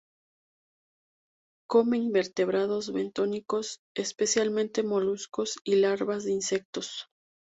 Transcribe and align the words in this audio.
Come 1.67 1.95
invertebrados 1.99 2.91
bentónicos, 2.91 3.81
especialmente 3.95 4.81
moluscos 4.81 5.59
y 5.63 5.75
larvas 5.75 6.23
de 6.23 6.31
insectos. 6.31 7.05